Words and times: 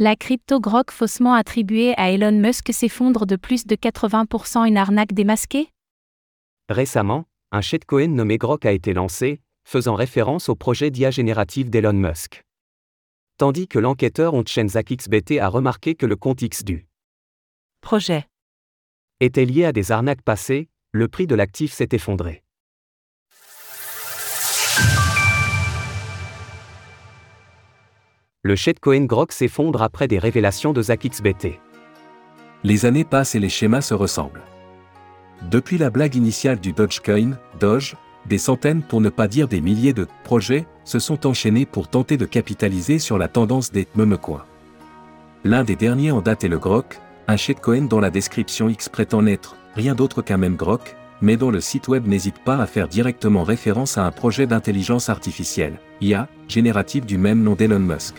La 0.00 0.14
crypto 0.14 0.60
Grok 0.60 0.92
faussement 0.92 1.34
attribuée 1.34 1.92
à 1.96 2.12
Elon 2.12 2.30
Musk 2.30 2.72
s'effondre 2.72 3.26
de 3.26 3.34
plus 3.34 3.66
de 3.66 3.74
80% 3.74 4.64
une 4.68 4.76
arnaque 4.76 5.12
démasquée? 5.12 5.72
Récemment, 6.68 7.24
un 7.50 7.60
shitcoin 7.60 8.06
nommé 8.06 8.38
Grok 8.38 8.64
a 8.64 8.70
été 8.70 8.94
lancé, 8.94 9.40
faisant 9.64 9.96
référence 9.96 10.48
au 10.48 10.54
projet 10.54 10.92
d'IA 10.92 11.10
générative 11.10 11.68
d'Elon 11.68 11.94
Musk. 11.94 12.44
Tandis 13.38 13.66
que 13.66 13.80
l'enquêteur 13.80 14.34
Onchenzak 14.34 14.86
XBT 14.94 15.40
a 15.40 15.48
remarqué 15.48 15.96
que 15.96 16.06
le 16.06 16.14
compte 16.14 16.42
X 16.42 16.62
du 16.62 16.86
projet 17.80 18.28
était 19.18 19.46
lié 19.46 19.64
à 19.64 19.72
des 19.72 19.90
arnaques 19.90 20.22
passées, 20.22 20.68
le 20.92 21.08
prix 21.08 21.26
de 21.26 21.34
l'actif 21.34 21.72
s'est 21.72 21.88
effondré. 21.90 22.44
Le 28.44 28.54
shitcoin 28.54 29.06
Grok 29.06 29.32
s'effondre 29.32 29.82
après 29.82 30.06
des 30.06 30.20
révélations 30.20 30.72
de 30.72 30.80
ZachXBT. 30.80 31.58
Les 32.62 32.86
années 32.86 33.04
passent 33.04 33.34
et 33.34 33.40
les 33.40 33.48
schémas 33.48 33.80
se 33.80 33.94
ressemblent. 33.94 34.44
Depuis 35.50 35.76
la 35.76 35.90
blague 35.90 36.14
initiale 36.14 36.60
du 36.60 36.72
Dogecoin, 36.72 37.36
Doge, 37.58 37.96
des 38.26 38.38
centaines 38.38 38.82
pour 38.82 39.00
ne 39.00 39.08
pas 39.08 39.26
dire 39.26 39.48
des 39.48 39.60
milliers 39.60 39.92
de 39.92 40.06
projets 40.22 40.66
se 40.84 41.00
sont 41.00 41.26
enchaînés 41.26 41.66
pour 41.66 41.88
tenter 41.88 42.16
de 42.16 42.26
capitaliser 42.26 43.00
sur 43.00 43.18
la 43.18 43.26
tendance 43.26 43.72
des 43.72 43.88
memecoins. 43.96 44.44
L'un 45.42 45.64
des 45.64 45.74
derniers 45.74 46.12
en 46.12 46.20
date 46.20 46.44
est 46.44 46.48
le 46.48 46.60
Grok, 46.60 47.00
un 47.26 47.36
shitcoin 47.36 47.88
dont 47.88 47.98
la 47.98 48.10
description 48.10 48.68
X 48.68 48.88
prétend 48.88 49.22
n'être 49.22 49.56
rien 49.74 49.96
d'autre 49.96 50.22
qu'un 50.22 50.36
même 50.36 50.54
Grok, 50.54 50.94
mais 51.20 51.36
dont 51.36 51.50
le 51.50 51.60
site 51.60 51.88
web 51.88 52.06
n'hésite 52.06 52.38
pas 52.44 52.58
à 52.58 52.66
faire 52.66 52.86
directement 52.86 53.42
référence 53.42 53.98
à 53.98 54.06
un 54.06 54.12
projet 54.12 54.46
d'intelligence 54.46 55.08
artificielle, 55.08 55.80
IA, 56.00 56.28
générative 56.46 57.04
du 57.04 57.18
même 57.18 57.42
nom 57.42 57.56
d'Elon 57.56 57.80
Musk. 57.80 58.14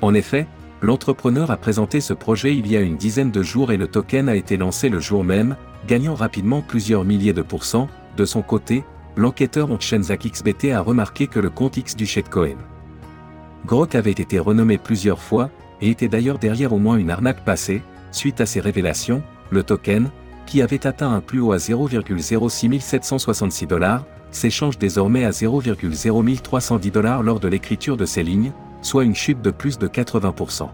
En 0.00 0.14
effet, 0.14 0.46
l'entrepreneur 0.80 1.50
a 1.50 1.56
présenté 1.56 2.00
ce 2.00 2.12
projet 2.12 2.56
il 2.56 2.70
y 2.70 2.76
a 2.76 2.80
une 2.80 2.96
dizaine 2.96 3.30
de 3.30 3.42
jours 3.42 3.72
et 3.72 3.76
le 3.76 3.88
token 3.88 4.28
a 4.28 4.36
été 4.36 4.56
lancé 4.56 4.88
le 4.88 5.00
jour 5.00 5.24
même, 5.24 5.56
gagnant 5.86 6.14
rapidement 6.14 6.62
plusieurs 6.62 7.04
milliers 7.04 7.32
de 7.32 7.42
pourcents. 7.42 7.88
De 8.16 8.24
son 8.24 8.42
côté, 8.42 8.84
l'enquêteur 9.16 9.70
Onchenzak 9.70 10.26
XBT 10.26 10.72
a 10.72 10.80
remarqué 10.80 11.26
que 11.26 11.40
le 11.40 11.50
compte 11.50 11.76
X 11.76 11.96
du 11.96 12.06
shitcoin 12.06 12.56
Grok 13.66 13.96
avait 13.96 14.12
été 14.12 14.38
renommé 14.38 14.78
plusieurs 14.78 15.20
fois, 15.20 15.50
et 15.80 15.90
était 15.90 16.08
d'ailleurs 16.08 16.38
derrière 16.38 16.72
au 16.72 16.78
moins 16.78 16.96
une 16.96 17.10
arnaque 17.10 17.44
passée, 17.44 17.82
suite 18.12 18.40
à 18.40 18.46
ces 18.46 18.60
révélations, 18.60 19.22
le 19.50 19.62
token, 19.62 20.10
qui 20.46 20.62
avait 20.62 20.86
atteint 20.86 21.12
un 21.12 21.20
plus 21.20 21.40
haut 21.40 21.52
à 21.52 21.58
0,06766 21.58 23.66
dollars, 23.66 24.04
s'échange 24.30 24.78
désormais 24.78 25.24
à 25.24 25.30
0,0310 25.30 26.90
dollars 26.90 27.22
lors 27.22 27.40
de 27.40 27.48
l'écriture 27.48 27.96
de 27.96 28.06
ces 28.06 28.22
lignes, 28.22 28.52
soit 28.82 29.04
une 29.04 29.14
chute 29.14 29.42
de 29.42 29.50
plus 29.50 29.78
de 29.78 29.88
80%. 29.88 30.68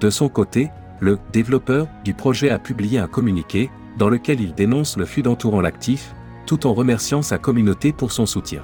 De 0.00 0.10
son 0.10 0.28
côté, 0.28 0.70
le 1.00 1.18
développeur 1.32 1.88
du 2.04 2.14
projet 2.14 2.50
a 2.50 2.58
publié 2.58 2.98
un 2.98 3.08
communiqué, 3.08 3.70
dans 3.98 4.08
lequel 4.08 4.40
il 4.40 4.54
dénonce 4.54 4.96
le 4.96 5.04
FUD 5.04 5.26
entourant 5.26 5.60
l'actif, 5.60 6.14
tout 6.46 6.66
en 6.66 6.74
remerciant 6.74 7.22
sa 7.22 7.38
communauté 7.38 7.92
pour 7.92 8.12
son 8.12 8.26
soutien. 8.26 8.62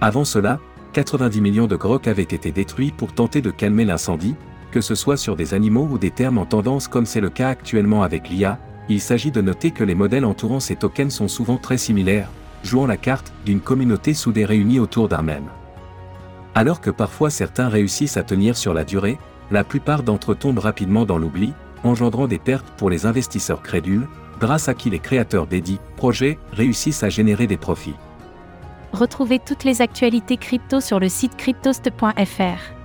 Avant 0.00 0.24
cela, 0.24 0.58
90 0.92 1.40
millions 1.40 1.66
de 1.66 1.76
grocs 1.76 2.08
avaient 2.08 2.22
été 2.22 2.50
détruits 2.50 2.92
pour 2.96 3.12
tenter 3.12 3.40
de 3.40 3.50
calmer 3.50 3.84
l'incendie, 3.84 4.34
que 4.70 4.80
ce 4.80 4.94
soit 4.94 5.16
sur 5.16 5.36
des 5.36 5.54
animaux 5.54 5.88
ou 5.90 5.98
des 5.98 6.10
termes 6.10 6.38
en 6.38 6.46
tendance 6.46 6.88
comme 6.88 7.06
c'est 7.06 7.20
le 7.20 7.30
cas 7.30 7.48
actuellement 7.48 8.02
avec 8.02 8.28
l'IA, 8.28 8.58
il 8.88 9.00
s'agit 9.00 9.30
de 9.30 9.40
noter 9.40 9.70
que 9.70 9.84
les 9.84 9.94
modèles 9.94 10.24
entourant 10.24 10.60
ces 10.60 10.76
tokens 10.76 11.12
sont 11.12 11.28
souvent 11.28 11.56
très 11.56 11.78
similaires, 11.78 12.30
jouant 12.62 12.86
la 12.86 12.96
carte 12.96 13.32
d'une 13.44 13.60
communauté 13.60 14.14
soudée 14.14 14.44
réunie 14.44 14.80
autour 14.80 15.08
d'un 15.08 15.22
même. 15.22 15.48
Alors 16.54 16.80
que 16.80 16.90
parfois 16.90 17.30
certains 17.30 17.68
réussissent 17.68 18.16
à 18.16 18.22
tenir 18.22 18.56
sur 18.56 18.74
la 18.74 18.84
durée, 18.84 19.18
la 19.50 19.64
plupart 19.64 20.02
d'entre 20.02 20.32
eux 20.32 20.34
tombent 20.34 20.58
rapidement 20.58 21.04
dans 21.04 21.18
l'oubli, 21.18 21.54
engendrant 21.84 22.26
des 22.26 22.38
pertes 22.38 22.66
pour 22.76 22.90
les 22.90 23.06
investisseurs 23.06 23.62
crédules, 23.62 24.08
grâce 24.40 24.68
à 24.68 24.74
qui 24.74 24.90
les 24.90 24.98
créateurs 24.98 25.46
des 25.46 25.60
dits 25.60 25.80
projets 25.96 26.38
réussissent 26.52 27.02
à 27.02 27.08
générer 27.08 27.46
des 27.46 27.56
profits. 27.56 27.94
Retrouvez 28.92 29.38
toutes 29.38 29.64
les 29.64 29.82
actualités 29.82 30.36
crypto 30.36 30.80
sur 30.80 30.98
le 30.98 31.08
site 31.08 31.36
cryptost.fr. 31.36 32.78